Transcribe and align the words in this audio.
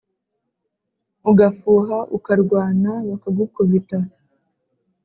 ugafuha 1.29 1.97
ukarwana 2.17 2.91
bakagukubita 3.09 3.97